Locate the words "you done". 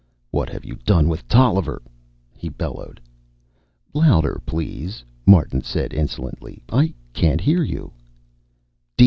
0.65-1.07